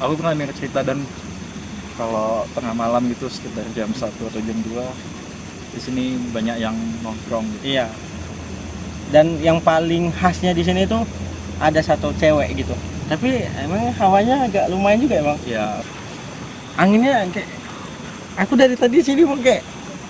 [0.00, 1.04] aku pernah dengar cerita dan
[2.00, 4.80] kalau tengah malam gitu sekitar jam 1 atau jam 2
[5.70, 6.74] di sini banyak yang
[7.04, 7.76] nongkrong gitu.
[7.76, 7.86] Iya.
[9.12, 11.04] Dan yang paling khasnya di sini tuh
[11.60, 12.72] ada satu cewek gitu.
[13.12, 15.38] Tapi emang hawanya agak lumayan juga emang.
[15.44, 15.82] Ya,
[16.78, 17.50] Anginnya kayak
[18.40, 19.60] aku dari tadi sini emang kayak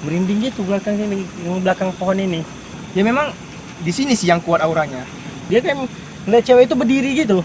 [0.06, 2.46] merinding gitu belakang sini, yang belakang pohon ini.
[2.94, 3.34] Ya memang
[3.82, 5.02] di sini sih yang kuat auranya.
[5.50, 5.90] Dia kayak
[6.28, 7.42] ngeliat cewek itu berdiri gitu.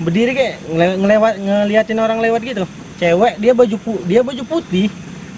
[0.00, 2.64] Berdiri kayak ngele- ngelewat ngeliatin orang lewat gitu.
[2.96, 4.88] Cewek dia baju pu- dia baju putih,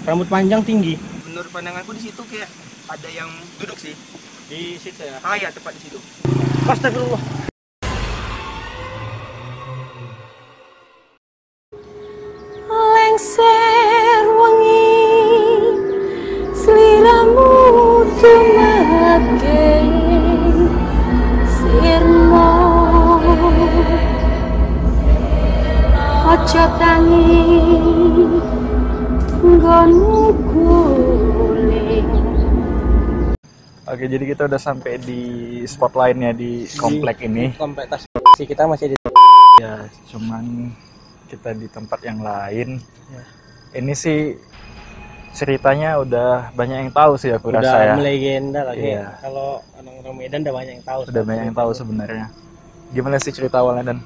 [0.03, 0.95] rambut panjang tinggi.
[1.27, 2.47] Menurut pandanganku di situ kayak
[2.87, 3.27] ada yang
[3.59, 3.91] duduk sih.
[4.47, 5.19] Di situ ya.
[5.19, 5.99] Ah ya tepat di situ.
[6.63, 7.19] Astagfirullah.
[12.69, 14.95] lengser wengi
[16.55, 17.51] sliramu
[18.19, 19.82] tumake
[26.43, 27.39] aja tangi
[29.39, 30.19] nggonmu
[30.51, 32.09] guling
[33.87, 35.21] Oke, jadi kita udah sampai di
[35.67, 37.51] spot lainnya di komplek ini.
[37.55, 38.03] Komplek tas
[38.35, 38.97] si kita masih di
[39.61, 40.71] Ya, cuman
[41.31, 42.83] kita di tempat yang lain.
[43.11, 43.23] Ya.
[43.79, 44.35] Ini sih
[45.35, 47.95] ceritanya udah banyak yang tahu sih aku udah rasa ya.
[47.95, 48.97] melegenda lagi.
[48.97, 49.15] Iya.
[49.19, 50.99] Kalau orang-orang Medan udah banyak yang tahu.
[51.07, 52.25] Udah banyak yang tahu sebenarnya.
[52.91, 53.99] Gimana sih cerita awalnya dan?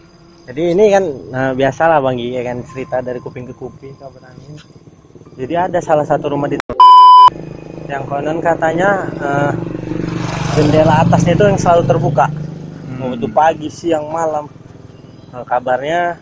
[0.48, 4.00] Jadi ini kan nah, biasa lah Bang Gi, ya kan cerita dari kuping ke kuping
[4.00, 4.56] kabar angin.
[5.36, 6.56] Jadi ada salah satu rumah di
[7.88, 9.52] yang konon katanya eh,
[10.56, 12.32] jendela atasnya itu yang selalu terbuka.
[12.96, 14.48] Mau itu pagi, siang, malam.
[15.36, 16.16] Nah, kabarnya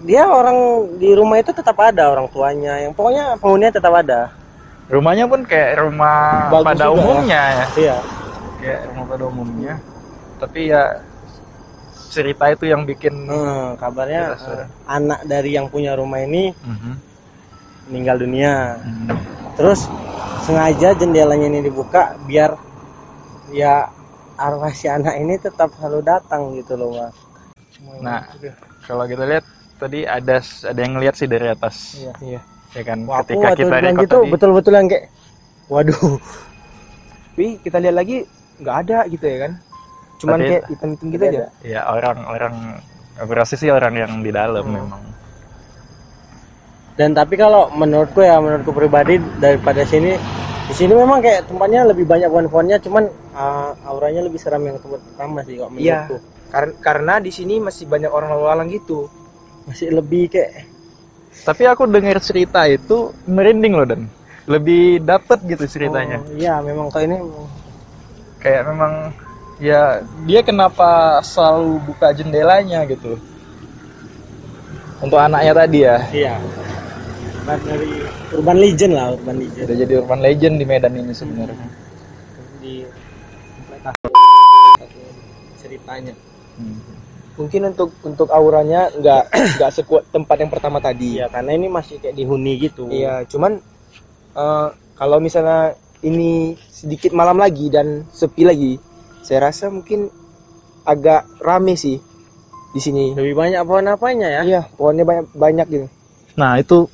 [0.00, 4.32] dia orang di rumah itu tetap ada orang tuanya, yang pokoknya penghuninya tetap ada.
[4.88, 6.96] Rumahnya pun kayak rumah Bagus pada juga ya.
[6.96, 7.66] umumnya ya.
[7.76, 7.96] Iya.
[8.58, 9.74] Kayak rumah pada umumnya.
[10.40, 10.82] Tapi ya
[12.10, 16.92] cerita itu yang bikin Hmm, kabarnya eh, anak dari yang punya rumah ini Mhm.
[17.90, 18.78] meninggal dunia.
[18.82, 19.16] Mhm.
[19.58, 19.86] terus
[20.46, 22.56] sengaja jendelanya ini dibuka biar
[23.52, 23.90] ya
[24.40, 27.14] arwah si anak ini tetap selalu datang gitu loh mas
[28.00, 28.24] Nah,
[28.88, 29.44] kalau kita lihat
[29.76, 31.76] tadi ada ada yang ngeliat sih dari atas.
[32.00, 34.30] iya iya Ya kan Wah, aku ketika waktu kita gitu tadi.
[34.32, 35.04] betul-betul yang kayak
[35.68, 36.00] waduh
[37.34, 38.16] Tapi kita lihat lagi
[38.60, 39.52] nggak ada gitu ya kan.
[40.20, 41.44] Cuman Tapi- kayak hitam-hitam gitu aja.
[41.62, 42.54] Ya orang-orang
[43.26, 44.76] rasa sih orang yang di dalam Hmm.
[44.76, 45.02] memang.
[46.94, 50.20] dan tapi kalau menurutku ya menurutku pribadi daripada sini
[50.66, 55.00] di sini memang kayak tempatnya lebih banyak pohon-pohonnya cuman uh, auranya lebih seram yang tempat
[55.02, 56.04] pertama sih kok Iya.
[56.04, 56.16] menurutku
[56.50, 59.08] Karena karena di sini masih banyak orang lalu lalang gitu.
[59.64, 60.66] masih lebih kayak
[61.40, 64.04] Tapi aku dengar cerita itu merinding loh dan
[64.44, 66.20] lebih dapet gitu ceritanya.
[66.20, 67.16] oh, iya memang kok ini
[68.36, 68.92] Kayak memang
[69.60, 73.20] ya dia kenapa selalu buka jendelanya gitu.
[75.00, 75.96] Untuk anaknya tadi ya.
[76.12, 76.34] iya
[77.40, 77.88] Bukan dari
[78.36, 81.66] urban legend lah urban legend Udah jadi urban legend di Medan ini sebenarnya.
[82.60, 82.84] di
[85.56, 86.12] ceritanya
[86.50, 86.76] Hmm.
[87.40, 89.22] Mungkin untuk untuk auranya nggak
[89.56, 91.16] nggak sekuat tempat yang pertama tadi.
[91.16, 93.56] iya karena ini masih kayak dihuni gitu Iya, cuman
[94.36, 95.72] eh, kalau misalnya
[96.02, 98.76] ini sedikit malam lagi dan sepi lagi,
[99.20, 100.08] saya rasa mungkin
[100.84, 102.00] agak rame sih
[102.70, 103.12] di sini.
[103.14, 105.86] lebih banyak pohon apanya ya Iya, pohonnya banyak banyak gitu.
[106.38, 106.86] Nah itu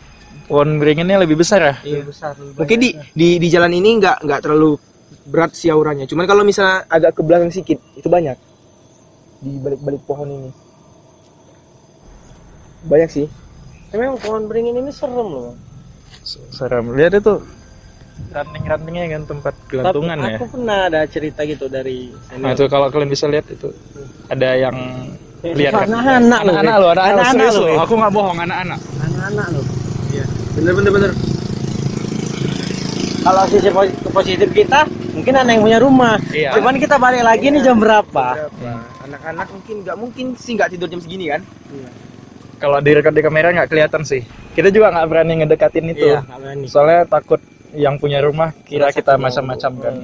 [0.46, 1.74] pohon beringinnya lebih besar ya.
[1.84, 4.78] lebih besar lebih Mungkin di di di jalan ini nggak nggak terlalu
[5.28, 6.06] berat sih auranya.
[6.06, 8.38] Cuman kalau misalnya agak ke belakang sedikit itu banyak
[9.42, 10.50] di balik-balik pohon ini.
[12.86, 13.26] Banyak sih.
[13.94, 15.54] emang pohon beringin ini serem loh
[16.26, 16.90] Serem.
[16.92, 17.38] Lihat itu
[18.26, 20.36] ranting-rantingnya kan tempat gelantungan Tapi ya.
[20.36, 23.72] aku pernah ada cerita gitu dari Nah itu kalau kalian bisa lihat itu
[24.26, 24.76] ada yang
[25.42, 25.86] lihat kan.
[25.86, 27.68] anak-anak loh anak lo, anak-anak Anak-anak serius loh.
[27.70, 27.82] lo.
[27.82, 28.78] Aku nggak bohong anak-anak.
[28.98, 29.64] anak-anak loh
[30.52, 31.10] Bener bener bener.
[33.20, 36.54] kalau sisi posi- positif kita mungkin anak yang punya rumah Iya.
[36.54, 38.72] cuman kita balik lagi nih jam berapa Berapa?
[39.02, 41.42] Anak-anak mungkin nggak mungkin sih nggak tidur jam segini kan?
[42.56, 44.24] Kalau direkod di kamera nggak kelihatan sih.
[44.50, 46.08] Kita juga nggak berani ngedekatin itu.
[46.08, 47.38] iya berani Soalnya takut
[47.76, 49.94] yang punya rumah kira kita macam-macam kan.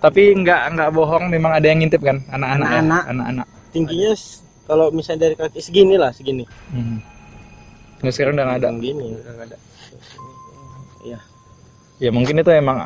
[0.00, 2.68] Tapi nggak nggak bohong, memang ada yang ngintip kan, anak-anak.
[2.68, 2.80] ya?
[2.80, 3.02] Anak-anak.
[3.12, 3.46] Anak-anak.
[3.70, 4.12] tingginya
[4.64, 7.02] kalau misalnya dari kaki segini lah segini Hmm.
[8.00, 8.68] Nah, sekarang udah nggak ada.
[8.76, 9.56] gini nggak ada
[11.02, 11.18] iya
[11.96, 12.84] Ya mungkin itu emang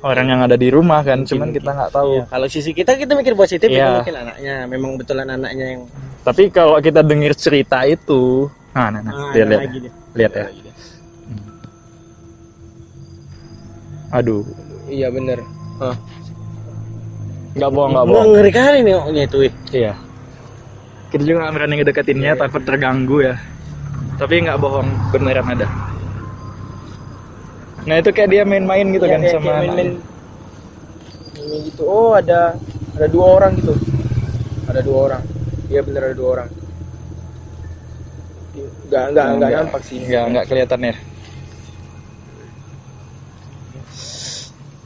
[0.00, 2.12] orang yang ada di rumah kan, Mungkin, cuman kita nggak tahu.
[2.12, 3.98] Iya, kalau sisi kita kita mikir positif itu Iya.
[3.98, 5.82] mungkin anaknya memang betulan anaknya yang
[6.20, 10.46] Tapi kalau kita dengar cerita itu, nah, nah, nah, Ah, lihat, lihat, lihat ya.
[14.14, 14.46] Aduh,
[14.86, 15.42] Iya bener.
[17.54, 18.26] nggak bohong, nggak bohong.
[18.32, 19.38] ngeri kali nih koknya itu.
[19.72, 19.92] Iya.
[21.06, 23.34] kita juga nggak berani ngedeketinnya takut terganggu ya.
[24.16, 25.66] Tapi nggak bohong beneran ada.
[27.84, 29.88] Nah itu kayak dia main-main gitu Iya, kan kayak- sama kayak main-main
[31.44, 31.82] main gitu.
[31.84, 32.58] Oh ada
[32.94, 33.74] ada dua orang gitu.
[34.66, 35.22] Ada dua orang.
[35.68, 36.48] Iya bener ada dua orang.
[38.84, 39.50] Nggak nggak nggak.
[39.60, 39.98] nampak sih.
[40.02, 40.94] Nggak nggak kelihatan ya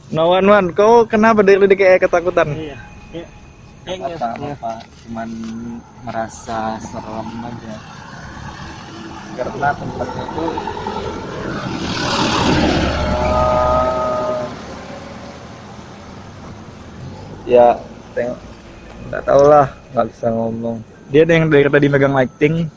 [0.09, 2.49] No one one, kau kenapa dari tadi kayak ketakutan?
[2.51, 2.77] Iya.
[3.13, 3.29] Kayak
[3.85, 5.29] kayak apa apa cuman
[6.03, 7.75] merasa serem aja
[9.33, 10.45] karena tempatnya itu
[13.09, 14.41] eh,
[17.47, 17.67] ya
[18.11, 18.37] tengok
[19.09, 20.77] nggak tahu lah nggak bisa ngomong
[21.09, 22.69] Dia ada yang dari tadi megang lighting,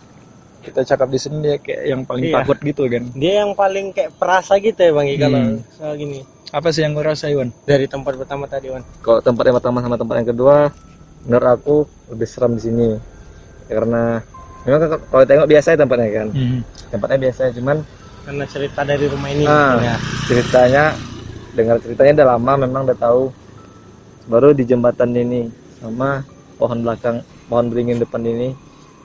[0.64, 2.40] kita cakap di sini dia kayak yang paling Iya.
[2.40, 3.04] takut gitu kan.
[3.12, 5.56] dia yang paling kayak perasa gitu ya bang kalau Hmm.
[5.68, 7.48] soal gini Apa sih yang kau rasa Iwan?
[7.64, 10.56] dari tempat pertama tadi Wan kalau tempat yang pertama sama tempat yang kedua
[11.24, 11.76] menurut aku
[12.12, 12.88] lebih serem di sini.
[13.70, 14.20] Karena
[14.68, 14.78] memang
[15.08, 16.28] kalau- tengok biasa ya tempatnya kan.
[16.92, 17.76] Tempatnya biasa cuman
[18.22, 19.44] karena cerita dari rumah ini.
[19.48, 19.72] Ah.
[19.72, 19.96] gitu ya.
[20.28, 20.84] ceritanya
[21.52, 23.22] dengar ceritanya udah lama memang udah tahu.
[24.28, 25.48] Baru di jembatan ini
[25.80, 26.22] sama
[26.60, 28.52] pohon belakang pohon beringin depan ini.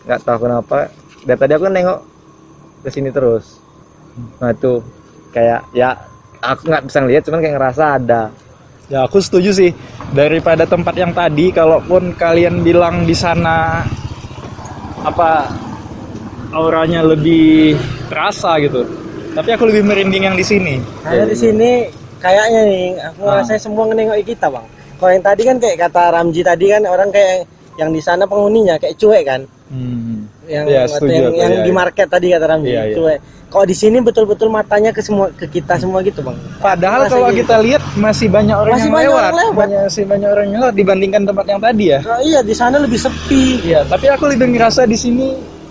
[0.03, 0.91] Nggak tahu kenapa.
[1.23, 1.99] Dari tadi aku kan nengok
[2.83, 3.55] ke sini terus.
[4.43, 4.83] Nah itu
[5.31, 5.95] kayak ya
[6.41, 8.21] aku nggak bisa ngeliat cuman kayak ngerasa ada
[8.87, 9.71] Ya aku setuju sih.
[10.15, 13.83] Daripada tempat yang tadi, kalaupun kalian bilang di sana
[15.03, 15.51] apa
[16.55, 17.75] auranya lebih
[18.07, 18.87] terasa gitu.
[19.35, 20.79] Tapi aku lebih merinding yang di sini.
[21.03, 21.71] Karena di sini
[22.23, 23.43] kayaknya nih aku Ah.
[23.43, 24.65] ngerasa semua ngenengok kita bang.
[24.97, 27.45] Kalau yang tadi kan kayak kata Ramji tadi kan orang kayak
[27.77, 29.41] yang di sana penghuninya kayak cuek kan.
[29.67, 30.23] Hmm.
[30.47, 31.75] Yang Iya, atau setuju yang, yang iya, di iya.
[31.75, 32.95] market tadi kata Ramji Iya, iya.
[32.95, 33.19] cuek.
[33.47, 36.35] Kalau di sini betul-betul matanya ke semua ke kita semua gitu bang.
[36.59, 37.39] Padahal Rasa kalau gitu.
[37.43, 39.23] kita lihat masih banyak orang Masih yang banyak lewat.
[39.23, 39.67] orang lewat.
[39.87, 41.99] Masih banyak orang yang lewat dibandingkan tempat yang tadi ya.
[42.03, 43.43] Nah, iya di sana lebih sepi.
[43.63, 45.27] Iya, tapi aku lebih ngerasa di sini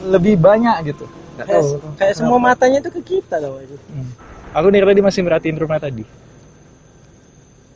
[0.09, 1.05] lebih banyak gitu.
[1.37, 1.69] Kayak, tahu
[2.01, 3.61] kayak semua matanya itu ke kita loh.
[3.61, 3.77] itu.
[3.93, 4.09] Hmm.
[4.57, 6.05] Aku nih tadi masih merhatiin rumah tadi.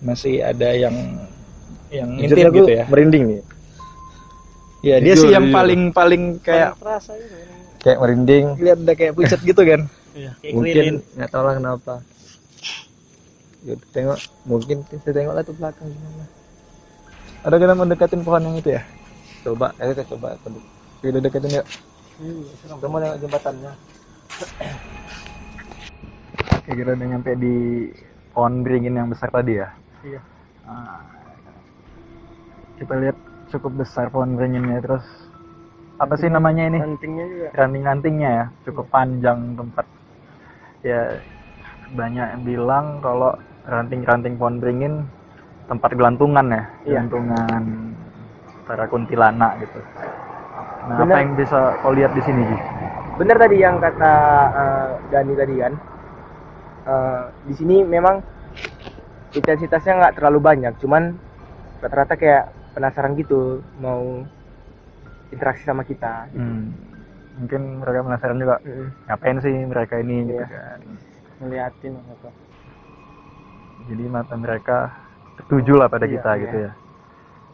[0.01, 0.97] Masih ada yang
[1.93, 2.85] yang intip aku gitu ya.
[2.89, 3.41] merinding nih
[4.81, 6.73] Iya, dia sih yang paling paling kayak
[7.81, 9.83] kayak merinding lihat udah kayak pucat gitu kan.
[10.11, 12.03] Iya, mungkin nggak tahu lah kenapa
[13.63, 16.27] Yaudah, tengok mungkin kita tengok lah tuh belakang gimana
[17.47, 18.83] Ada kita mau deketin pohon yang itu ya?
[19.47, 20.35] coba ayo kita coba
[20.99, 21.67] Kita deketin yuk.
[22.59, 23.71] kita mau jembatannya
[26.67, 27.55] Kayak kita udah nyampe di
[28.31, 29.69] pohon beringin yang besar tadi ya.
[30.07, 30.21] Iya.
[30.67, 31.03] Ah,
[32.79, 33.17] kita lihat
[33.51, 35.05] cukup besar pohon beringinnya terus
[36.01, 36.79] apa sih namanya ini?
[36.81, 37.49] Rantingnya juga.
[37.53, 39.85] ranting-rantingnya ya cukup panjang tempat
[40.81, 41.03] ya
[41.93, 43.37] banyak yang bilang kalau
[43.67, 44.95] ranting-ranting pohon beringin
[45.69, 47.05] tempat gelantungan ya Iya.
[47.05, 47.63] gelantungan
[48.65, 49.81] para kuntilanak gitu
[50.89, 52.57] nah apa yang bisa kau lihat di sini Ji?
[53.21, 54.13] bener tadi yang kata
[54.57, 55.75] eh, Dani tadi kan
[56.81, 58.25] Eh, di sini memang
[59.37, 61.13] intensitasnya nggak terlalu banyak cuman
[61.79, 64.23] rata-rata kayak penasaran gitu mau
[65.31, 66.75] interaksi sama kita Hmm,
[67.39, 68.89] mungkin mereka penasaran juga Mm.
[69.07, 70.51] ngapain sih mereka ini gitu Iya.
[70.51, 70.81] kan
[71.41, 72.29] Ngeliatin apa.
[73.89, 74.93] jadi mata mereka
[75.41, 76.43] tertuju lah pada Iya, kita iya.
[76.45, 76.73] gitu ya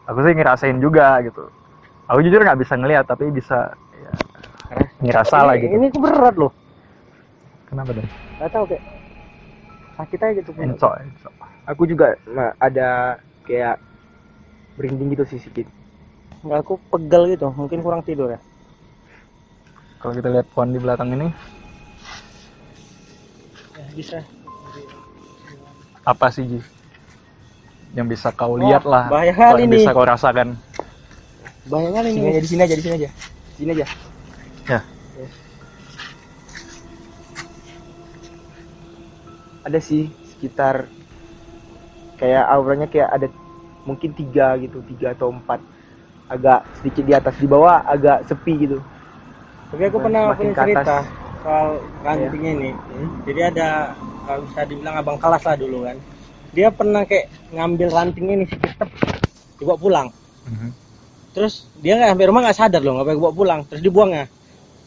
[0.07, 1.43] aku sih ngerasain juga gitu
[2.07, 4.13] aku jujur nggak bisa ngelihat tapi bisa ya,
[5.03, 6.51] ngerasa lah ini, gitu ini berat loh.
[7.71, 8.83] kenapa deh Gak tau kayak
[9.97, 10.51] sakit aja gitu.
[10.61, 11.33] encok encok
[11.65, 12.13] aku juga
[12.61, 13.86] ada kayak
[14.77, 15.67] merinding gitu sih sedikit
[16.37, 17.49] Nggak, aku pegal gitu.
[17.49, 18.39] Mungkin kurang tidur ya.
[19.97, 21.27] kalau kita lihat pohon di belakang ini
[23.73, 24.17] Ya, bisa.
[26.03, 26.59] apa sih Ji
[27.91, 30.53] yang bisa kau lihat lah bahaya kau kali yang bisa kau rasakan
[31.65, 32.29] Bahaya kali ini.
[32.29, 33.85] aja di sini aja di sini aja di sini aja
[34.67, 34.79] Ya.
[39.63, 40.87] ada sih sekitar
[42.15, 43.27] kayak auranya kayak ada
[43.87, 45.63] mungkin tiga gitu tiga atau empat
[46.27, 48.77] agak sedikit di atas di bawah agak sepi gitu
[49.71, 50.95] Tapi aku pernah Semakin punya cerita
[51.43, 51.67] soal
[51.99, 52.71] rantingnya ini.
[53.27, 53.67] Jadi ada
[54.23, 55.97] kalau bisa dibilang abang kelas lah dulu kan.
[56.55, 58.87] Dia pernah kayak ngambil rantingnya nih sikit
[59.59, 60.07] dibawa pulang.
[60.47, 60.69] Mhm.
[61.35, 63.59] Terus dia nggak sampai rumah nggak sadar loh nggak bawa pulang.
[63.67, 64.31] Terus dibuangnya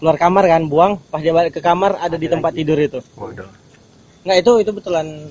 [0.01, 3.45] keluar kamar kan buang pas dia balik ke kamar ada di tempat tidur itu Waduh.
[4.25, 5.29] nggak itu itu betulan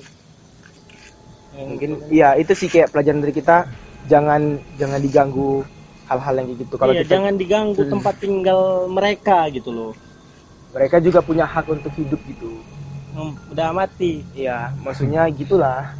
[1.52, 3.66] mungkin iya itu sih kayak pelajaran dari kita
[4.06, 4.42] jangan
[4.74, 5.62] jangan diganggu
[6.06, 7.92] hal-hal yang gitu kalau iya, kita jangan diganggu Hmm.
[7.92, 9.92] tempat tinggal mereka gitu loh
[10.70, 12.62] mereka juga punya hak untuk hidup gitu
[13.10, 15.90] Hmm, udah mati iya maksudnya gitulah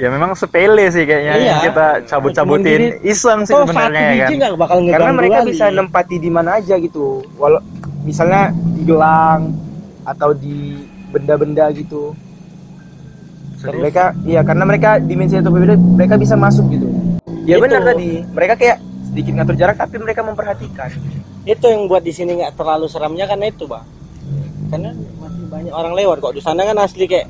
[0.00, 1.44] Ya memang sepele sih kayaknya Iya.
[1.44, 4.56] yang kita cabut-cabutin iseng sih sebenarnya ya kan.
[4.56, 5.50] bakal karena mereka kali.
[5.52, 7.60] bisa nempati di mana aja gitu walau
[8.00, 9.52] misalnya di gelang
[10.02, 12.16] atau di benda-benda gitu
[13.60, 13.76] Terus?
[13.76, 16.88] mereka iya karena mereka dimensi atau berbeda mereka bisa masuk gitu
[17.44, 17.64] ya Itu.
[17.68, 18.76] benar tadi mereka kayak
[19.10, 20.88] sedikit ngatur jarak tapi mereka memperhatikan
[21.44, 23.84] itu yang buat di sini nggak terlalu seramnya karena itu bang
[24.72, 27.28] karena masih banyak orang lewat kok di sana kan asli kayak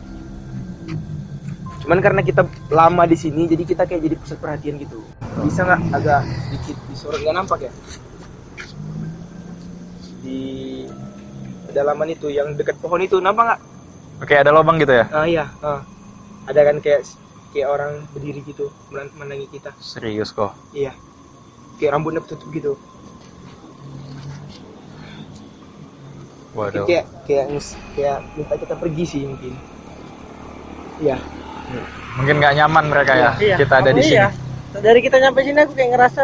[1.80, 5.00] cuman karena kita lama di sini jadi kita kayak jadi pusat perhatian gitu
[5.42, 7.72] bisa nggak agak sedikit disorot nggak nampak ya
[10.20, 10.40] di
[11.66, 13.60] pedalaman itu yang dekat pohon itu nampak nggak
[14.20, 15.08] Oke, ada lubang gitu ya?
[15.16, 15.80] ah iya ah.
[16.50, 17.00] Ada kan kayak
[17.50, 20.54] kayak orang berdiri gitu menan- menangi kita Serius kok.
[20.70, 20.94] iya
[21.76, 22.72] kayak rambutnya tertutup gitu
[26.50, 26.82] Waduh.
[26.82, 27.46] kayak kayak
[27.94, 29.54] kayak minta kita pergi sih mungkin
[30.98, 31.18] iya
[32.10, 33.30] Mungkin nggak nyaman mereka ya.
[33.38, 34.18] Iya, Kita ada di oh sini.
[34.18, 34.28] iya.
[34.76, 36.22] dari kita nyampe sini aku kayak ngerasa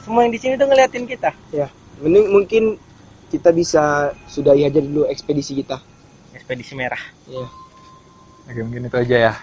[0.00, 1.68] semua yang di sini tuh ngeliatin kita ya
[1.98, 2.64] mending mungkin
[3.28, 3.84] kita bisa
[4.26, 5.80] sudahi aja dulu ekspedisi kita
[6.32, 7.44] ekspedisi merah iya
[8.46, 9.34] Oke, mungkin itu aja ya.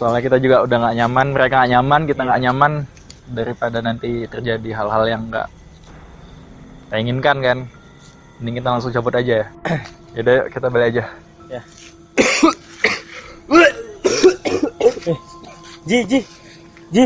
[0.00, 2.72] Soalnya kita juga udah nggak nyaman, mereka nggak nyaman, kita nggak nyaman
[3.36, 5.44] daripada nanti terjadi hal-hal yang nggak
[6.88, 7.58] kita inginkan kan.
[8.40, 9.46] Mending kita langsung cabut aja ya.
[10.16, 11.04] Yaudah, yuk, kita balik aja.
[15.88, 16.24] Ji Ji
[16.96, 17.04] Ji